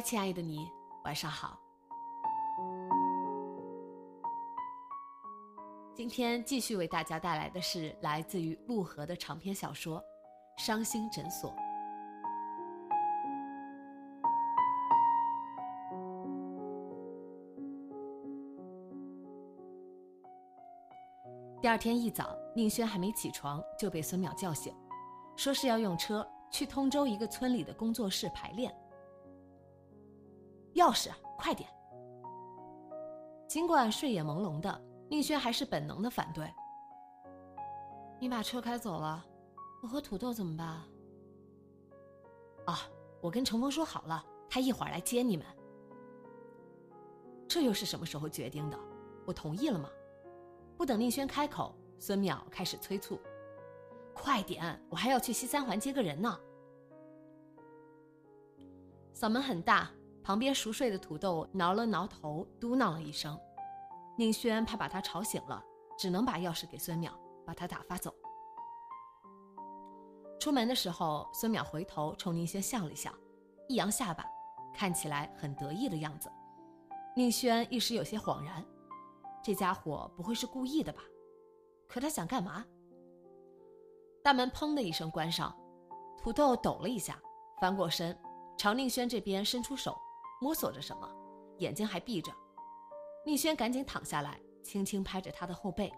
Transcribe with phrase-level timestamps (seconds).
[0.00, 0.70] 亲爱的你，
[1.04, 1.58] 晚上好。
[5.94, 10.00] 今天继续为大家带来的是来自于陆河的长篇小说
[10.56, 11.50] 《伤心诊所》。
[21.60, 24.74] 第二天一早，宁轩还没起床就被孙淼叫醒，
[25.36, 28.74] 说是要用车去通州一个村里的工作室排练。
[30.74, 31.68] 钥匙，快点！
[33.48, 36.50] 尽管睡眼朦胧的，宁轩还是本能的反对。
[38.20, 39.24] 你把车开走了，
[39.82, 40.66] 我和土豆怎么办？
[42.66, 42.80] 啊，
[43.20, 45.44] 我跟程峰说好了，他一会儿来接你们。
[47.48, 48.78] 这又是什么时候决定的？
[49.26, 49.90] 我同意了吗？
[50.76, 53.18] 不等宁轩开口，孙淼开始催促
[54.14, 56.38] ：“快点，我还要去西三环接个人呢。”
[59.12, 59.90] 嗓门很大。
[60.22, 63.38] 旁边熟睡的土豆挠了挠头，嘟囔了一声。
[64.16, 65.62] 宁轩怕把他吵醒了，
[65.98, 67.10] 只能把钥匙给孙淼，
[67.46, 68.14] 把他打发走。
[70.38, 73.12] 出门的时候，孙淼回头冲宁轩笑了笑，
[73.68, 74.24] 一扬下巴，
[74.74, 76.30] 看起来很得意的样子。
[77.16, 78.64] 宁轩一时有些恍然，
[79.42, 81.00] 这家伙不会是故意的吧？
[81.88, 82.64] 可他想干嘛？
[84.22, 85.54] 大门砰的一声关上，
[86.18, 87.18] 土豆抖了一下，
[87.58, 88.16] 翻过身，
[88.58, 89.98] 朝宁轩这边伸出手。
[90.40, 91.08] 摸索着什么，
[91.58, 92.32] 眼睛还闭着。
[93.24, 95.92] 宁轩赶紧躺下来，轻轻拍着他的后背。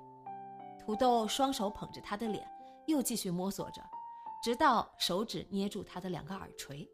[0.79, 2.45] 土豆双手捧着他的脸，
[2.87, 3.81] 又继续摸索着，
[4.43, 6.89] 直到手指捏住他的两个耳垂。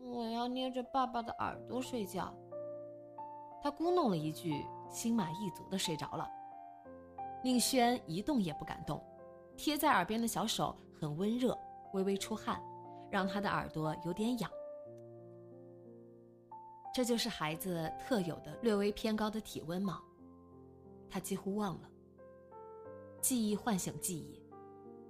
[0.00, 2.32] 我要捏着爸爸的耳朵睡觉。
[3.60, 6.30] 他咕哝了一句，心满意足的睡着了。
[7.42, 9.02] 宁轩一动也不敢动，
[9.56, 11.58] 贴在耳边的小手很温热，
[11.92, 12.62] 微微出汗，
[13.10, 14.48] 让他的耳朵有点痒。
[16.94, 20.00] 这就是孩子特有的略微偏高的体温吗？
[21.10, 21.90] 他几乎忘了。
[23.20, 24.40] 记忆唤醒记忆，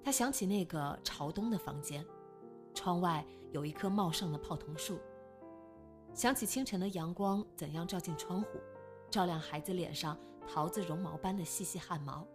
[0.03, 2.03] 他想起那个朝东的房间，
[2.72, 4.99] 窗外有一棵茂盛的泡桐树。
[6.15, 8.59] 想起清晨的阳光怎样照进窗户，
[9.11, 10.19] 照亮孩子脸上
[10.49, 12.27] 桃子绒毛般的细细汗毛。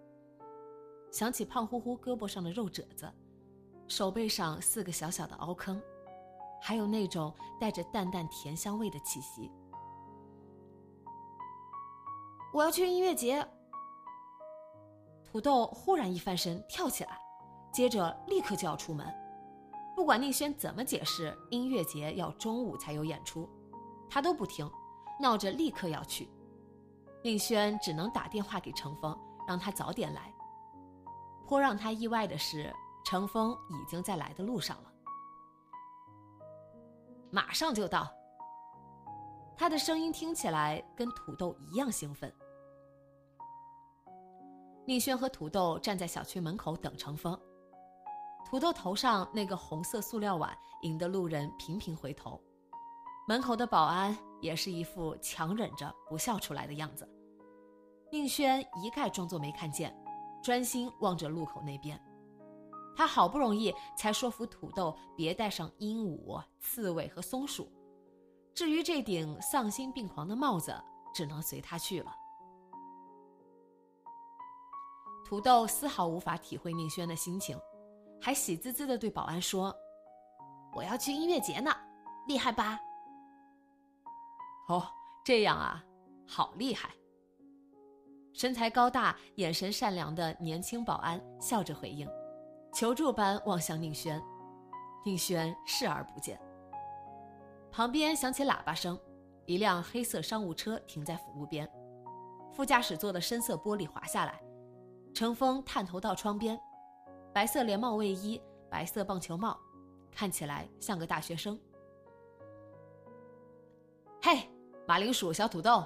[1.11, 3.11] 想起胖乎乎胳膊上的肉褶子，
[3.87, 5.81] 手背上四个小小的凹坑。
[6.61, 9.51] 还有那种带着淡淡甜香味的气息。
[12.53, 13.47] 我要去音乐节。
[15.23, 17.19] 土豆忽然一翻身跳起来，
[17.71, 19.07] 接着立刻就要出门。
[19.95, 23.47] 不管宁轩怎么解释，音乐节要中午才有演出，
[24.09, 24.67] 他都不听，
[25.19, 26.27] 闹着立刻要去。
[27.23, 29.15] 宁轩只能打电话给程峰，
[29.47, 30.33] 让他早点来。
[31.45, 32.73] 颇让他意外的是，
[33.05, 34.91] 程峰已经在来的路上了。
[37.31, 38.11] 马上就到。
[39.55, 42.33] 他的声音听起来跟土豆一样兴奋。
[44.85, 47.39] 宁轩和土豆站在小区门口等程峰。
[48.45, 52.41] 土豆头上那个红色塑料碗引得路人频频回头。
[53.27, 57.07] 门口的保安也是一副强忍着不笑出来的样子。
[58.11, 59.95] 宁轩一概装作没看见，
[60.41, 62.01] 专心望着路口那边。
[62.99, 67.71] 他好不容易才说服土豆别带上鹦鹉、刺猬和松鼠，
[68.53, 70.75] 至于这顶丧心病狂的帽子，
[71.13, 72.13] 只能随他去了。
[75.25, 77.57] 土豆丝毫无法体会宁轩的心情，
[78.21, 79.73] 还喜滋滋的对保安说
[80.75, 81.73] ：“我要去音乐节呢，
[82.27, 82.77] 厉害吧
[84.67, 84.85] ？”“哦，
[85.23, 85.81] 这样啊，
[86.27, 86.89] 好厉害。”
[88.35, 92.05] 身材高大、眼神善良的年轻保安笑着回应。
[92.73, 94.21] 求助般望向宁轩，
[95.03, 96.39] 宁轩视而不见。
[97.71, 98.99] 旁边响起喇叭声，
[99.45, 101.69] 一辆黑色商务车停在辅路边，
[102.53, 104.41] 副驾驶座的深色玻璃滑下来，
[105.13, 106.59] 程峰探头到窗边，
[107.33, 109.59] 白色连帽卫衣，白色棒球帽，
[110.11, 111.59] 看起来像个大学生。
[114.21, 114.49] 嘿，
[114.87, 115.83] 马铃薯小土豆！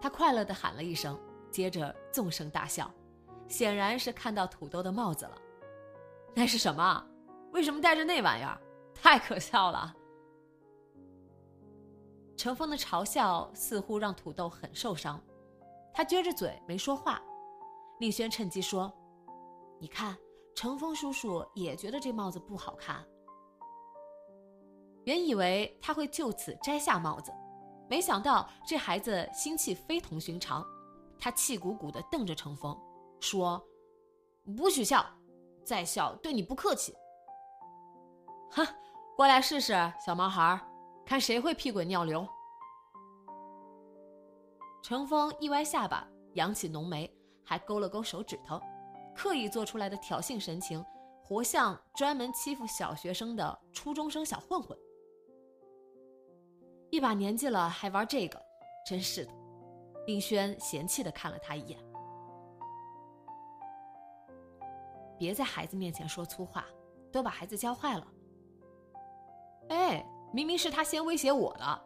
[0.00, 1.18] 他快乐地喊了一声，
[1.50, 2.90] 接着纵声大笑，
[3.48, 5.38] 显然是看到土豆的帽子了。
[6.34, 7.06] 那是什么？
[7.52, 8.60] 为什么戴着那玩意儿？
[8.94, 9.94] 太可笑了！
[12.36, 15.20] 程峰的嘲笑似乎让土豆很受伤，
[15.92, 17.22] 他撅着嘴没说话。
[18.00, 18.92] 宁轩趁机说
[19.78, 20.16] ：“你看，
[20.56, 23.04] 程峰叔叔也觉得这帽子不好看。”
[25.04, 27.32] 原以为他会就此摘下帽子，
[27.88, 30.66] 没想到这孩子心气非同寻常。
[31.18, 32.76] 他气鼓鼓地瞪着程峰，
[33.24, 33.66] 说
[34.54, 35.02] ：“不许笑，
[35.64, 36.94] 再笑对你不客气。”
[38.52, 38.62] 哈，
[39.16, 39.72] 过来试试，
[40.04, 40.60] 小毛孩
[41.06, 42.26] 看谁会屁滚尿流。
[44.82, 47.10] 程峰一歪下巴，扬起浓眉，
[47.42, 48.60] 还勾了勾手指头，
[49.16, 50.84] 刻意做出来的挑衅神情，
[51.22, 54.76] 活像专门欺负小学生的初中生小混混。
[56.90, 58.38] 一把年纪了还玩这个，
[58.86, 59.32] 真是的。
[60.06, 61.83] 宁轩嫌弃的看了他一眼。
[65.18, 66.64] 别在孩子面前说粗话，
[67.10, 68.06] 都把孩子教坏了。
[69.68, 71.84] 哎，明明是他先威胁我的。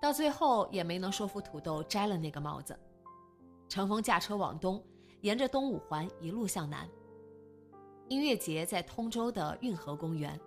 [0.00, 2.78] 到最后也没能说服土豆摘了那个帽子。
[3.68, 4.84] 程峰驾车往东，
[5.20, 6.88] 沿着东五环一路向南。
[8.08, 10.38] 音乐节在通州的运河公园。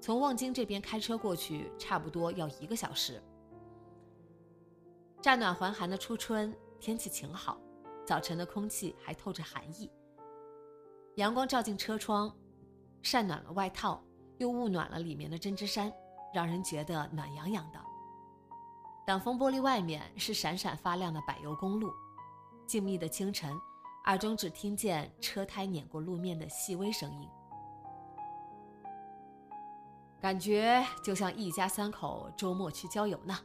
[0.00, 3.22] 从望京这边开车过去，差不多要一个小时。
[5.22, 7.58] 乍暖还寒的初春，天气晴好，
[8.06, 9.90] 早晨的空气还透着寒意。
[11.16, 12.34] 阳光照进车窗，
[13.02, 14.02] 晒暖了外套，
[14.38, 15.92] 又捂暖了里面的针织衫，
[16.34, 17.80] 让人觉得暖洋洋的。
[19.06, 21.92] 挡风玻璃外面是闪闪发亮的柏油公路，
[22.66, 23.54] 静谧的清晨，
[24.06, 27.28] 耳中只听见车胎碾过路面的细微声音。
[30.20, 33.38] 感觉就像一家三口周末去郊游呢。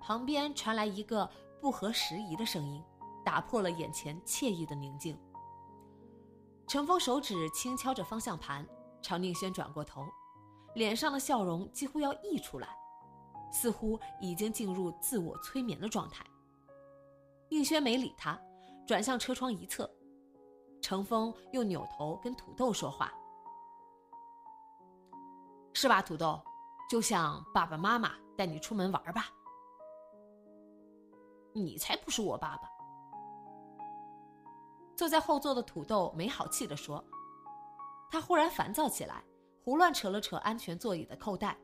[0.00, 1.30] 旁边传来一个
[1.64, 2.84] 不合时宜的声音，
[3.24, 5.18] 打破了眼前惬意的宁静。
[6.66, 8.68] 程峰手指轻敲着方向盘，
[9.00, 10.04] 朝宁轩转过头，
[10.74, 12.68] 脸上的笑容几乎要溢出来，
[13.50, 16.22] 似乎已经进入自我催眠的状态。
[17.48, 18.38] 宁轩没理他，
[18.86, 19.90] 转向车窗一侧，
[20.82, 23.10] 程峰又扭头跟土豆说话。
[25.72, 26.38] 是吧，土豆？
[26.90, 29.30] 就像爸爸妈妈带你出门玩吧。
[31.54, 32.68] 你才不是我爸爸。
[34.96, 37.02] 坐在后座的土豆没好气地说。
[38.10, 39.24] 他忽然烦躁起来，
[39.64, 41.56] 胡乱扯了扯安全座椅的扣带。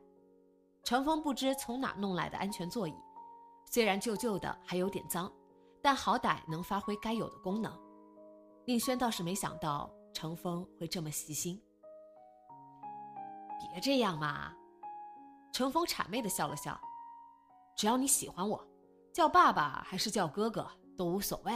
[0.83, 2.93] 程峰不知从哪弄来的安全座椅，
[3.65, 5.31] 虽然旧旧的，还有点脏，
[5.81, 7.71] 但好歹能发挥该有的功能。
[8.65, 11.61] 宁轩倒是没想到程峰会这么细心。
[13.71, 14.51] 别这样嘛，
[15.53, 16.77] 程峰谄媚的笑了笑。
[17.77, 18.61] 只要你喜欢我，
[19.13, 20.65] 叫爸爸还是叫哥哥
[20.97, 21.53] 都无所谓。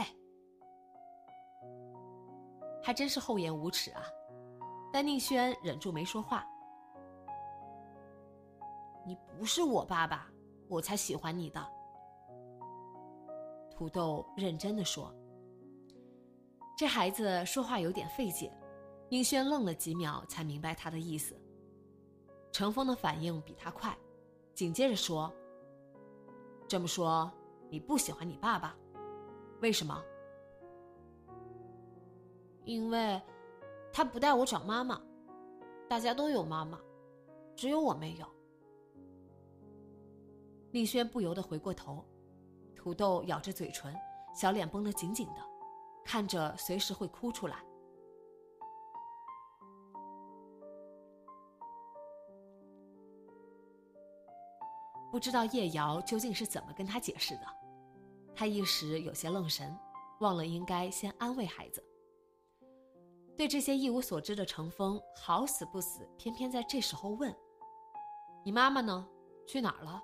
[2.82, 4.02] 还真是厚颜无耻啊！
[4.92, 6.46] 但宁轩忍住没说话。
[9.04, 10.30] 你不是我爸爸，
[10.68, 11.66] 我才喜欢你的。
[13.70, 15.12] 土豆认真的说。
[16.78, 18.52] 这孩子说话有点费解，
[19.08, 21.34] 宁轩愣了几秒才明白他的意思。
[22.52, 23.96] 程峰的反应比他快，
[24.54, 25.32] 紧接着说
[26.68, 27.30] ：“这么说，
[27.68, 28.76] 你不喜欢你爸爸？
[29.60, 30.02] 为什么？
[32.64, 33.20] 因为，
[33.92, 35.00] 他不带我找妈妈。
[35.88, 36.80] 大家都有妈妈，
[37.54, 38.26] 只有我没有。”
[40.72, 42.04] 丽轩不由得回过头，
[42.74, 43.94] 土豆咬着嘴唇，
[44.34, 45.40] 小脸绷得紧紧的，
[46.04, 47.64] 看着随时会哭出来。
[55.16, 57.46] 不知道叶瑶究竟是怎么跟他解释的，
[58.34, 59.74] 他一时有些愣神，
[60.20, 61.82] 忘了应该先安慰孩子。
[63.34, 67.34] 对这些一无所知的程峰，好死不死，偏偏在这时候问
[68.44, 69.08] ：“你妈妈呢？
[69.46, 70.02] 去哪儿了？”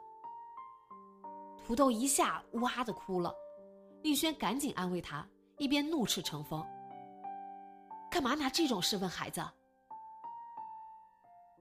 [1.63, 3.35] 土豆一下哇的哭了，
[4.01, 5.29] 丽轩赶紧安慰他，
[5.59, 6.67] 一边怒斥程峰
[8.11, 9.47] ：“干嘛拿这种事问孩子？”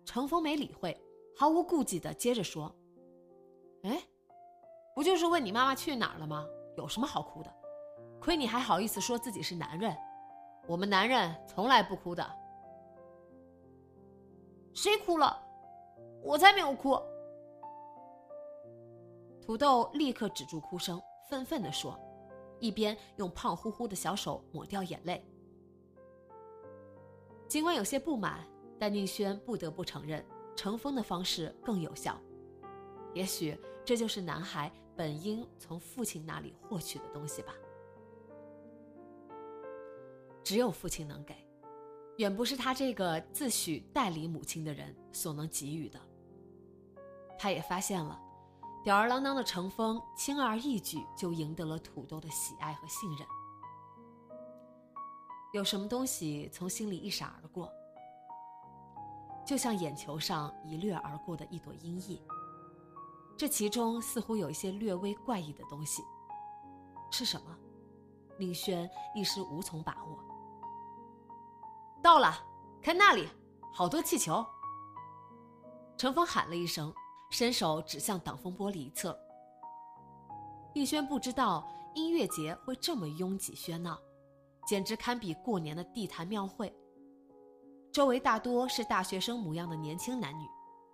[0.08, 0.98] 程峰没理会，
[1.36, 2.74] 毫无顾忌的接着说。
[3.84, 4.02] 哎，
[4.96, 6.46] 不就是问你妈妈去哪儿了吗？
[6.78, 7.54] 有什么好哭的？
[8.20, 9.96] 亏你还好意思说自己是男人。
[10.68, 12.24] 我们男人从来不哭的。
[14.74, 15.42] 谁哭了？
[16.24, 16.98] 我才没有哭。
[19.42, 22.00] 土豆立刻止住哭声，愤愤地说，
[22.60, 25.26] 一边用胖乎乎的小手抹掉眼泪。
[27.48, 28.48] 尽管有些不满，
[28.80, 30.24] 但宁轩不得不承认，
[30.56, 32.16] 程峰的方式更有效。
[33.14, 37.54] 也许这就是男孩本应从父亲那里获取的东西吧。
[40.44, 41.36] 只有父亲能给，
[42.18, 46.00] 远不是他这个自诩代理母亲的人所能给予的。
[47.38, 48.20] 他也发现了，
[48.84, 53.28] 吊儿郎当的程峰轻而易举就赢得了土豆的喜爱和信任。
[55.54, 57.72] 有什么东西从心里一闪而过，
[59.46, 62.20] 就像眼球上一掠而过的一朵阴翳。
[63.38, 66.04] 这其中似乎有一些略微怪异的东西，
[67.10, 67.58] 是什么？
[68.38, 70.18] 宁轩一时无从把握。
[72.02, 72.34] 到了，
[72.82, 73.28] 看那里，
[73.74, 74.46] 好多气球。
[75.98, 76.94] 程峰喊了一声，
[77.30, 79.16] 伸手指向挡风玻璃一侧。
[80.74, 84.00] 宁轩不知道音乐节会这么拥挤喧闹，
[84.68, 86.74] 简直堪比过年的地坛庙会。
[87.92, 90.48] 周围大多是大学生模样的年轻男女，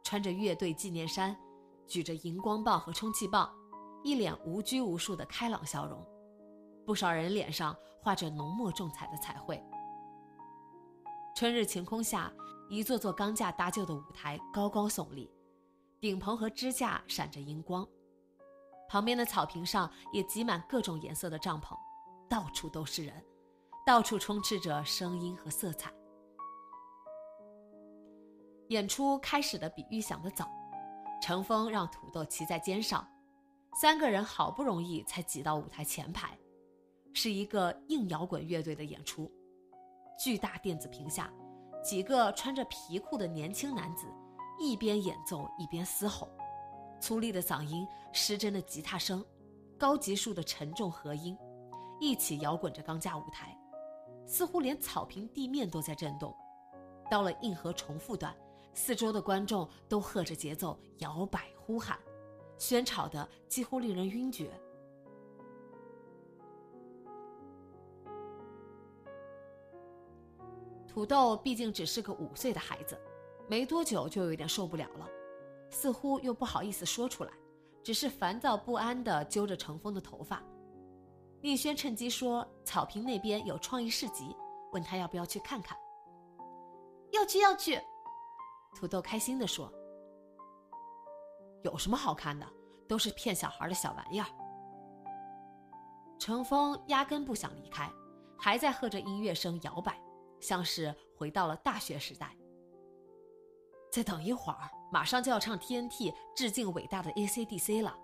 [0.03, 1.37] 穿着乐队纪念衫，
[1.87, 3.51] 举着荧光棒和充气棒，
[4.03, 6.05] 一脸无拘无束的开朗笑容。
[6.85, 9.61] 不少人脸上画着浓墨重彩的彩绘。
[11.35, 12.31] 春日晴空下，
[12.69, 15.29] 一座座钢架搭就的舞台高高耸立，
[15.99, 17.87] 顶棚和支架闪着荧光，
[18.89, 21.77] 旁边的草坪上也挤满各种颜色的帐篷，
[22.29, 23.23] 到处都是人，
[23.85, 25.93] 到处充斥着声音和色彩。
[28.69, 30.49] 演出开始的比预想的早，
[31.21, 33.07] 程峰让土豆骑在肩上，
[33.81, 36.37] 三个人好不容易才挤到舞台前排，
[37.13, 39.31] 是一个硬摇滚乐队的演出。
[40.19, 41.31] 巨大电子屏下，
[41.83, 44.07] 几个穿着皮裤的年轻男子
[44.59, 46.27] 一边演奏一边嘶吼，
[46.99, 49.23] 粗粝的嗓音、失真的吉他声、
[49.77, 51.37] 高级数的沉重和音，
[51.99, 53.55] 一起摇滚着钢架舞台，
[54.25, 56.35] 似乎连草坪地面都在震动。
[57.09, 58.35] 到了硬核重复段，
[58.77, 61.97] 四周的观众都和着节奏摇摆呼喊，
[62.59, 64.51] 喧吵的几乎令人晕厥。
[70.87, 72.95] 土豆毕竟只是个五岁的孩子，
[73.47, 75.09] 没多久就有点受不了了，
[75.71, 77.33] 似乎又不好意思说出来，
[77.83, 80.41] 只是烦躁不安地揪着程峰的头发。
[81.41, 84.35] 宁轩趁机说：“草坪那边有创意市集，
[84.71, 85.75] 问他要不要去看看。
[87.11, 87.81] ”“要去，要去。”
[88.77, 89.73] 土豆开心地说。
[91.65, 92.45] “有什么好看的？
[92.87, 94.27] 都是骗小孩的小玩意儿。”
[96.19, 97.91] 程峰压根不想离开，
[98.37, 99.99] 还在和着音乐声摇摆。
[100.39, 102.37] 像是回到了大学时代。
[103.91, 107.97] 再等一会儿，马上就要唱 TNT 致敬伟大的 AC/DC 了。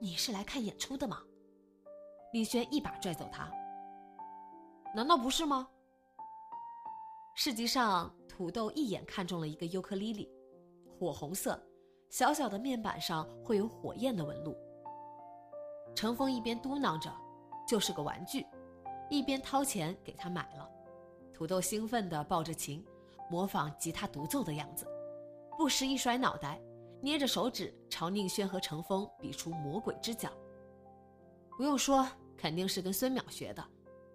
[0.00, 1.20] 你是来看演出的吗？
[2.32, 3.50] 李轩一把拽走他。
[4.94, 5.68] 难道不是吗？
[7.42, 10.30] 市集上，土豆一眼看中了一个尤克里里，
[10.86, 11.58] 火红色，
[12.10, 14.54] 小小的面板上会有火焰的纹路。
[15.94, 17.10] 程峰一边嘟囔着。
[17.66, 18.44] 就是个玩具，
[19.08, 20.68] 一边掏钱给他买了。
[21.32, 22.84] 土豆兴奋地抱着琴，
[23.30, 24.86] 模仿吉他独奏的样子，
[25.56, 26.60] 不时一甩脑袋，
[27.00, 30.30] 捏着手指朝宁轩和程峰比出魔鬼之角。
[31.56, 32.06] 不用说，
[32.36, 33.66] 肯定是跟孙淼学的，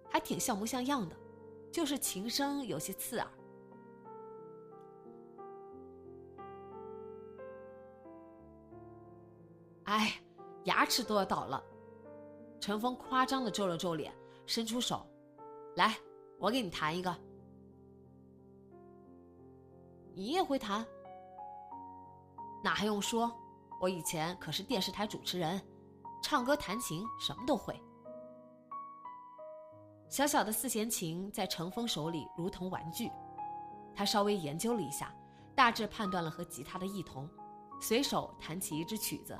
[0.08, 1.16] 还挺像模像样的，
[1.76, 3.30] 就是琴声有些刺耳。
[9.84, 10.14] 哎，
[10.64, 11.62] 牙齿都要倒了。
[12.58, 14.10] 陈峰夸张的皱了皱脸，
[14.46, 15.06] 伸出手
[15.76, 15.94] ：“来，
[16.38, 17.14] 我给你弹一个。
[20.14, 20.82] 你也会弹？
[22.64, 23.30] 那还用说？
[23.82, 25.60] 我以前可是电视台主持人，
[26.22, 27.78] 唱歌、弹琴什么都会。”
[30.08, 33.10] 小小的四弦琴在程峰手里如同玩具，
[33.94, 35.14] 他稍微研究了一下，
[35.54, 37.28] 大致判断了和吉他的异同，
[37.80, 39.36] 随手弹起一支曲子。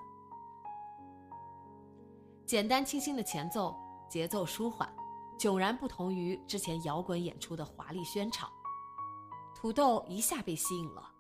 [2.45, 3.77] 简单清新的前奏，
[4.09, 4.93] 节奏舒缓，
[5.39, 8.49] 迥然不同于之前摇滚演出的华丽喧吵。
[9.55, 11.11] 土豆一下被吸引了，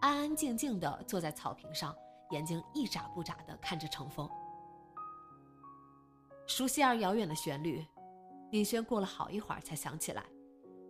[0.00, 1.94] 安安静静地坐在草坪上，
[2.30, 4.28] 眼睛一眨不眨地看着程峰。
[6.46, 7.84] 熟悉而遥远的旋律，
[8.50, 10.24] 宁轩过了好一会儿才想起来，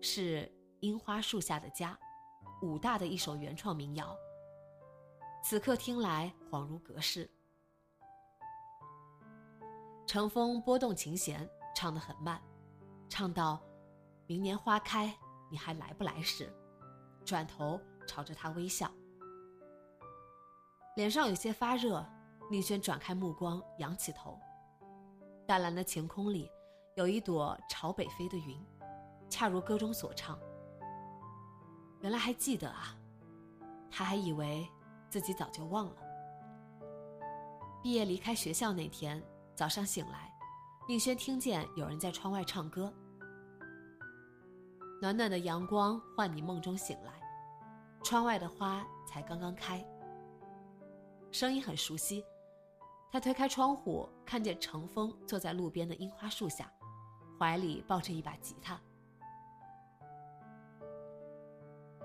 [0.01, 0.43] 是
[0.81, 1.99] 《樱花树下的家》，
[2.67, 4.17] 武大的一首原创民谣。
[5.43, 7.29] 此刻听来，恍如隔世。
[10.07, 12.41] 乘风拨动琴弦，唱得很慢，
[13.09, 13.61] 唱到
[14.27, 15.13] “明年花开，
[15.51, 16.55] 你还来不来”时，
[17.25, 18.89] 转头朝着他微笑，
[20.95, 22.07] 脸上有些发热。
[22.51, 24.39] 宁轩转开目光，仰起头，
[25.47, 26.51] 淡蓝的晴空里
[26.99, 28.61] 有一朵朝北飞的云，
[29.31, 30.37] 恰如歌中所唱。
[32.01, 32.93] 原来还记得啊，
[33.89, 34.69] 他还以为
[35.09, 35.97] 自己早就忘了。
[37.81, 39.23] 毕业离开学校那天
[39.55, 40.29] 早上醒来，
[40.89, 42.93] 宁轩听见有人在窗外唱歌。
[45.01, 47.13] 暖暖的阳光唤你梦中醒来，
[48.03, 49.87] 窗外的花才刚刚开。
[51.31, 52.25] 声音很熟悉。
[53.13, 56.69] 他推开窗户，看见程峰坐在路边的樱花树下，
[57.39, 58.81] 怀里抱着一把吉他。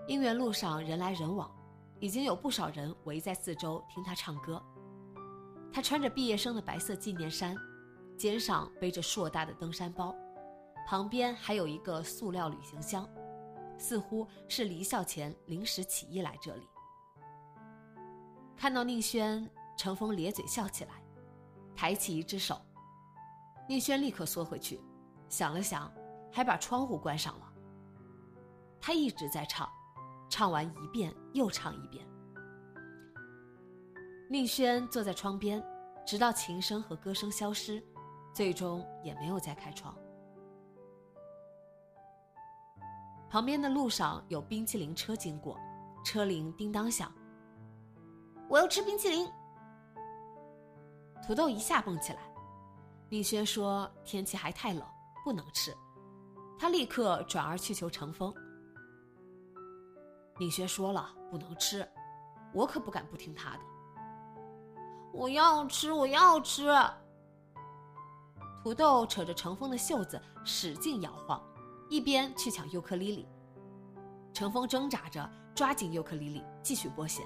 [0.08, 1.50] 姻缘路上人来人往，
[2.00, 4.62] 已经有不少人围在四周听他唱歌。
[5.72, 7.58] 他穿着毕业生的白色纪念衫，
[8.18, 10.14] 肩上背着硕大的登山包，
[10.88, 13.10] 旁边还有一个塑料旅行箱，
[13.78, 16.68] 似乎是离校前临时起意来这里。
[18.56, 19.50] 看到宁轩。
[19.76, 20.92] 程峰咧嘴笑起来，
[21.76, 22.62] 抬起一只手。
[23.68, 24.80] 宁轩立刻缩回去，
[25.34, 25.92] 想了想，
[26.32, 27.54] 还把窗户关上了。
[28.80, 29.68] 他一直在唱，
[30.30, 32.06] 唱完一遍又唱一遍。
[34.30, 35.60] 宁轩坐在窗边，
[36.06, 37.84] 直到琴声和歌声消失，
[38.32, 39.98] 最终也没有再开窗。
[43.28, 45.60] 旁边的路上有冰淇淋车经过，
[46.06, 47.12] 车铃叮当响。
[48.48, 49.28] 我要吃冰淇淋。
[51.26, 52.22] 土豆一下蹦起来，
[53.10, 54.88] 宁轩说：“天气还太冷，
[55.24, 55.76] 不能吃。”
[56.60, 58.34] 他立刻转而去求程峰。
[60.40, 61.88] 宁轩说了不能吃，
[62.54, 63.60] 我可不敢不听他的。
[65.12, 66.70] 我要吃，我要吃。
[68.64, 71.42] 土豆扯着程峰的袖子使劲摇晃，
[71.90, 73.28] 一边去抢尤克里里。
[74.32, 77.26] 程峰挣扎着抓紧尤克里里，继续拨弦。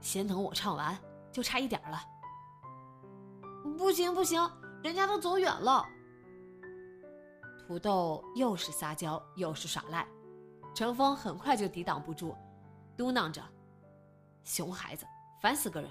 [0.00, 0.98] 先等我唱完，
[1.30, 1.98] 就差一点了。
[3.78, 4.50] 不行不行，
[4.82, 5.86] 人家都走远了。
[7.70, 10.04] 土豆又是撒娇又是耍赖，
[10.74, 12.34] 程峰很快就抵挡不住，
[12.96, 13.40] 嘟囔着
[14.42, 15.06] ：“熊孩子，
[15.40, 15.88] 烦死个人。”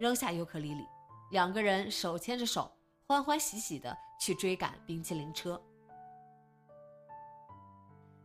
[0.00, 0.86] 扔下尤克里里，
[1.32, 2.72] 两个人手牵着手，
[3.06, 5.62] 欢欢喜喜的去追赶冰淇淋车。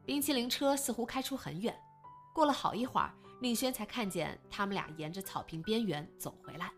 [0.06, 1.78] 冰淇淋车似乎开出很远，
[2.34, 6.72] 过了好一会儿，宁轩才看见他们俩沿着草坪边缘走回来。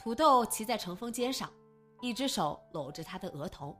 [0.00, 1.48] 土豆骑在程峰肩上，
[2.00, 3.76] 一只手搂着他的额头，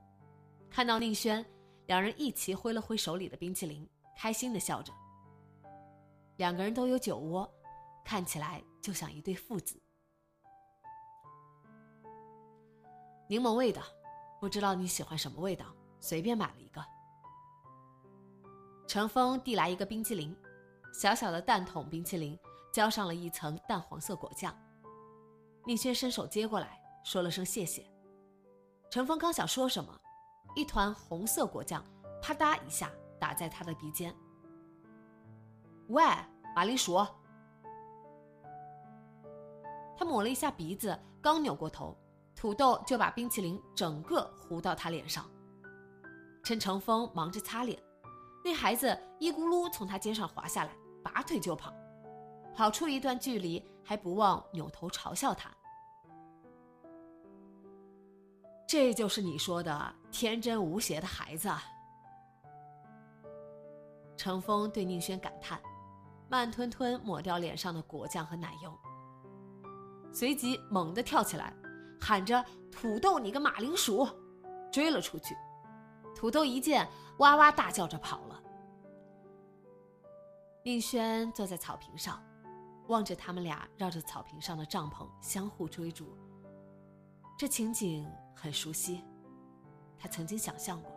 [0.69, 1.45] 看到宁轩，
[1.85, 4.91] 两人一齐挥了挥手里的冰淇淋，开心的笑着。
[6.37, 7.49] 两个人都有酒窝，
[8.03, 9.79] 看起来就像一对父子。
[13.27, 13.81] 柠檬味的，
[14.39, 15.65] 不知道你喜欢什么味道，
[15.99, 16.83] 随便买了一个。
[18.87, 20.35] 程峰递来一个冰淇淋，
[20.93, 22.37] 小小的蛋筒冰淇淋，
[22.73, 24.57] 浇上了一层淡黄色果酱。
[25.65, 27.85] 宁轩伸手接过来，说了声谢谢。
[28.89, 29.93] 陈峰刚想说什么，
[30.55, 31.83] 一团红色果酱
[32.21, 34.15] 啪嗒一下打在他的鼻尖。
[35.89, 36.03] 喂，
[36.55, 37.05] 马铃薯！
[39.97, 41.97] 他抹了一下鼻子，刚扭过头，
[42.33, 45.29] 土豆就把冰淇淋整个糊到他脸上。
[46.43, 47.77] 趁程峰忙着擦脸，
[48.43, 50.71] 那孩子一咕噜从他肩上滑下来，
[51.03, 51.73] 拔腿就跑，
[52.55, 55.51] 跑出一段距离还不忘扭头嘲笑他。
[58.67, 61.49] 这就是你说的天真无邪的孩子。
[64.17, 65.57] 程峰对宁轩感叹，
[66.27, 68.77] 慢吞吞抹掉脸上的果酱和奶油，
[70.11, 71.53] 随即猛地跳起来，
[71.97, 74.05] 喊着“土豆，你个马铃薯”，
[74.69, 75.33] 追了出去。
[76.13, 76.85] 土豆一见，
[77.19, 78.43] 哇哇大叫着跑了。
[80.63, 82.21] 宁轩坐在草坪上，
[82.87, 86.17] 望着他们俩绕着草坪上的帐篷相互追逐。
[87.37, 88.03] 这情景
[88.35, 89.03] 很熟悉，
[89.95, 90.91] 他曾经想象过。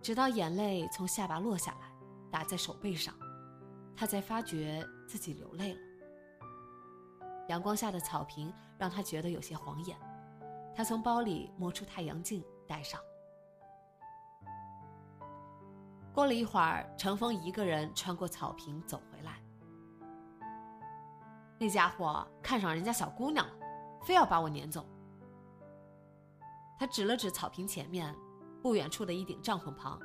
[0.00, 1.90] 直到眼泪从下巴落下来，
[2.30, 3.12] 打在手背上，
[3.96, 5.80] 他才发觉自己流泪了。
[7.48, 9.98] 阳光下的草坪让他觉得有些晃眼，
[10.72, 13.00] 他从包里摸出太阳镜戴上。
[16.12, 19.42] 过了一会儿，程峰一个人穿过草坪走回来，
[21.58, 23.63] 那家伙看上人家小姑娘了。
[24.04, 24.86] 非要把我撵走。
[26.78, 28.14] 他指了指草坪前面，
[28.62, 29.98] 不远处的一顶帐篷旁，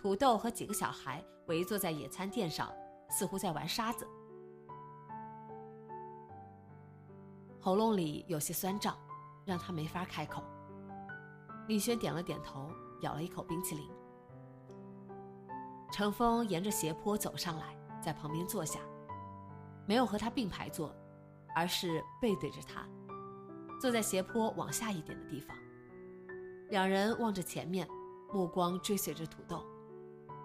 [0.00, 2.72] 土豆和几个小孩围坐在野餐垫上，
[3.10, 4.08] 似乎在玩沙子。
[7.60, 8.96] 喉咙里有些酸胀，
[9.44, 10.42] 让他没法开口。
[11.68, 12.70] 宁轩点了点头，
[13.02, 13.88] 咬了一口冰淇淋。
[15.92, 18.80] 程峰沿着斜坡走上来，在旁边坐下，
[19.86, 20.94] 没有和他并排坐，
[21.54, 22.84] 而是背对着他，
[23.82, 25.56] 坐在斜坡往下一点的地方。
[26.68, 27.84] 两人望着前面，
[28.32, 29.66] 目光追随着土豆。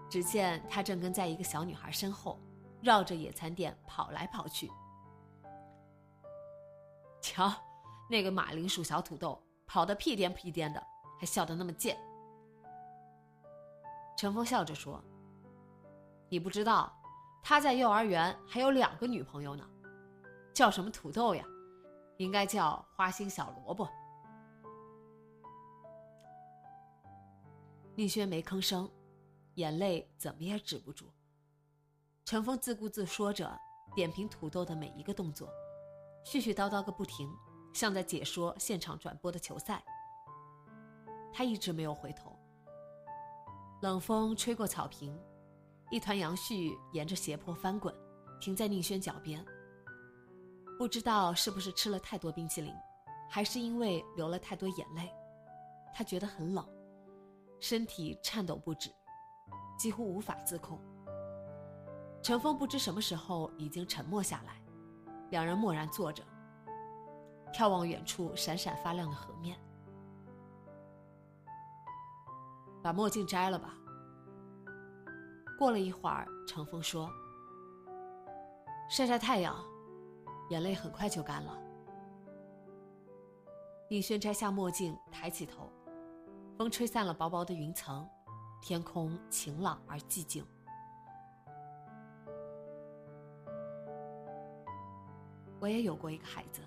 [0.09, 2.39] 只见他正跟在一个小女孩身后，
[2.81, 4.71] 绕着野餐垫跑来跑去。
[7.21, 7.53] 瞧，
[8.09, 10.83] 那个马铃薯小土豆跑得屁颠屁颠的，
[11.19, 11.95] 还笑得那么贱。
[14.17, 14.99] 陈峰笑着说
[16.27, 16.91] ：“你不知道，
[17.43, 19.63] 他在幼儿园还有两个女朋友呢，
[20.55, 21.45] 叫什么土豆呀？
[22.17, 23.89] 应该叫花心小萝卜。”
[27.95, 28.89] 宁轩没吭声。
[29.55, 31.11] 眼泪怎么也止不住。
[32.25, 33.59] 陈峰自顾自说着，
[33.95, 35.49] 点评土豆的每一个动作，
[36.23, 37.27] 絮絮叨叨个不停，
[37.73, 39.83] 像在解说现场转播的球赛。
[41.33, 42.37] 他一直没有回头。
[43.81, 45.19] 冷风吹过草坪，
[45.89, 47.91] 一团杨絮沿着斜坡翻滚，
[48.39, 49.43] 停在宁轩脚边。
[50.77, 52.73] 不知道是不是吃了太多冰淇淋，
[53.29, 55.11] 还是因为流了太多眼泪，
[55.93, 56.67] 他觉得很冷，
[57.59, 58.91] 身体颤抖不止。
[59.77, 60.81] 几乎无法自控。
[62.23, 64.59] 陈峰不知什么时候已经沉默下来，
[65.29, 66.23] 两人默然坐着，
[67.53, 69.55] 眺望远处闪闪发亮的河面。
[72.81, 73.75] 把墨镜摘了吧。
[75.59, 77.07] 过了一会儿，程峰说
[78.89, 79.55] ：“晒晒太阳，
[80.49, 81.57] 眼泪很快就干了。”
[83.89, 85.71] 宁轩摘下墨镜，抬起头，
[86.57, 88.07] 风吹散了薄薄的云层。
[88.59, 90.43] 天空晴朗而寂静。
[95.59, 96.61] 我也有过一个孩子，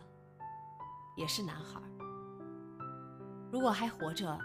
[1.16, 1.80] 也是男孩。
[3.50, 4.38] 如果还活着，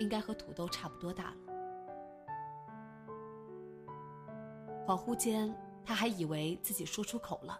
[0.00, 1.36] 应该和土豆差不多大了。
[4.84, 7.58] 恍惚间，他还以为自己说出口了。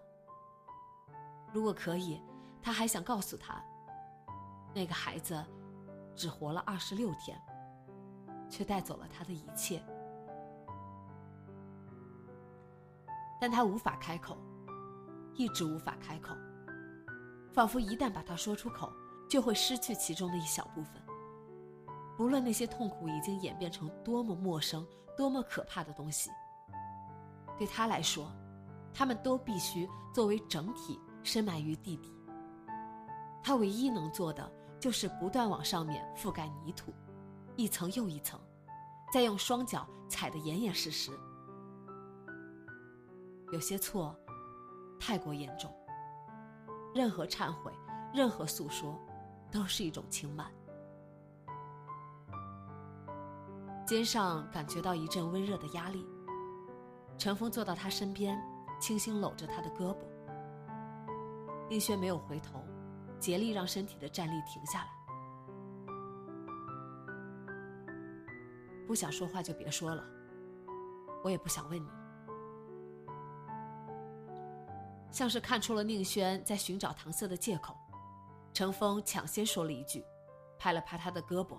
[1.52, 2.22] 如果可以，
[2.62, 3.62] 他还想告诉他，
[4.74, 5.44] 那个孩子
[6.14, 7.40] 只活了二十六天。
[8.50, 9.84] 却带走了他的一切，
[13.38, 14.38] 但他无法开口，
[15.34, 16.34] 一直无法开口，
[17.52, 18.90] 仿佛一旦把它说出口，
[19.28, 20.94] 就会失去其中的一小部分。
[22.16, 24.82] 不论那些痛苦已经演变成多么陌生、
[25.14, 26.30] 多么可怕的东西，
[27.58, 28.32] 对他来说，
[28.94, 32.12] 他们都必须作为整体深埋于地底。
[33.42, 36.92] 他唯一能做的，就是不断往上面覆盖泥土。
[37.57, 38.38] 一层又一层，
[39.12, 41.11] 再用双脚踩得严严实实。
[43.50, 44.14] 有些错
[45.00, 45.74] 太过严重，
[46.94, 47.72] 任何忏悔，
[48.14, 48.96] 任何诉说，
[49.50, 50.52] 都是一种轻慢。
[53.87, 56.07] 肩上感觉到一阵温热的压力，
[57.16, 58.38] 陈峰坐到他身边，
[58.78, 59.96] 轻轻搂着他的胳膊。
[61.68, 62.64] 宁轩没有回头，
[63.20, 64.88] 竭力让身体的站立停下来。
[68.87, 70.02] 不想说话就别说了，
[71.22, 71.88] 我也不想问你。
[75.11, 77.76] 像是看出了宁轩在寻找搪塞的借口，
[78.54, 80.02] 程峰抢先说了一句，
[80.59, 81.59] 拍了拍他的胳膊。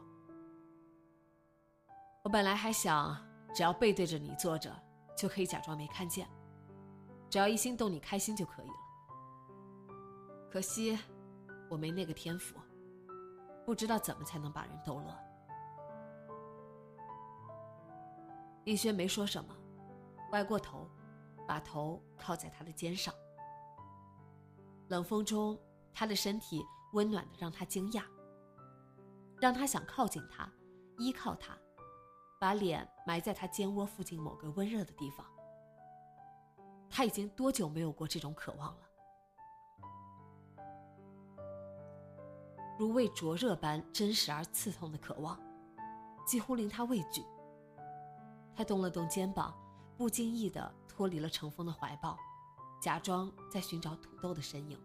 [2.24, 3.15] 我本来还想，
[3.54, 4.76] 只要背对着你坐着，
[5.15, 6.28] 就可以假装没看见，
[7.30, 8.88] 只要一心逗你开心就可以了。
[10.52, 10.98] 可惜，
[11.70, 12.56] 我没那个天赋，
[13.66, 15.16] 不知道怎么才能把人逗乐。
[18.66, 19.56] 逸轩没说什么，
[20.32, 20.90] 歪过头，
[21.48, 23.14] 把头靠在他的肩上。
[24.88, 25.56] 冷风中，
[25.94, 28.04] 他的身体温暖的让他惊讶，
[29.40, 30.52] 让他想靠近他，
[30.98, 31.56] 依靠他，
[32.40, 35.24] 把脸埋在他肩窝附近某个温热的地方。
[36.90, 38.88] 他已经多久没有过这种渴望了？
[42.80, 45.38] 如未灼热般真实而刺痛的渴望，
[46.26, 47.26] 几乎令他畏惧。
[48.56, 49.54] 他动了动肩膀，
[49.98, 52.18] 不经意地脱离了程峰的怀抱，
[52.82, 54.80] 假装在寻找土豆的身影。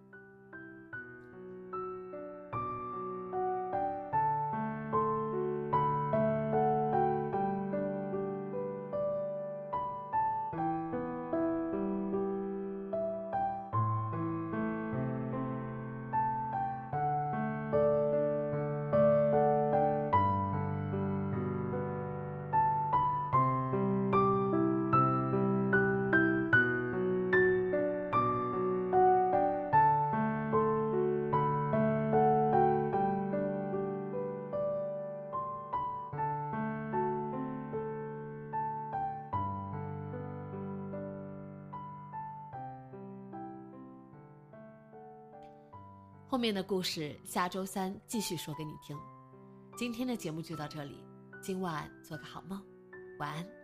[46.35, 48.99] 后面的故事下周三继续说给你听。
[49.77, 50.99] 今天的节目就到这里，
[51.41, 52.61] 今晚做个好梦，
[53.21, 53.64] 晚安。